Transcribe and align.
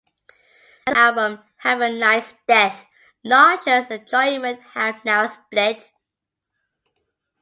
After 0.87 0.93
last 0.93 0.97
album 0.97 1.43
"Have 1.57 1.81
A 1.81 1.91
Nice 1.91 2.33
Death" 2.47 2.87
Noxious 3.23 3.91
Enjoyment 3.91 4.59
have 4.73 5.05
now 5.05 5.27
split. 5.27 5.91